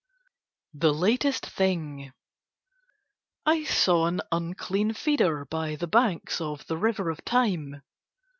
THE 0.73 0.95
LATEST 0.95 1.45
THING 1.45 2.11
I 3.45 3.63
saw 3.65 4.07
an 4.07 4.21
unclean 4.31 4.93
feeder 4.95 5.45
by 5.45 5.75
the 5.75 5.85
banks 5.85 6.41
of 6.41 6.65
the 6.65 6.75
river 6.77 7.11
of 7.11 7.23
Time. 7.23 7.83